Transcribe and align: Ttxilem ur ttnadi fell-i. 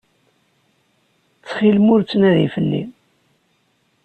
Ttxilem 1.41 1.87
ur 1.93 2.01
ttnadi 2.03 2.47
fell-i. 2.55 2.83